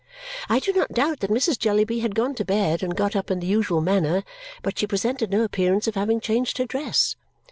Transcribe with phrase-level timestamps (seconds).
[0.49, 1.59] I do not doubt that Mrs.
[1.59, 4.23] Jellyby had gone to bed and got up in the usual manner,
[4.63, 7.15] but she presented no appearance of having changed her dress.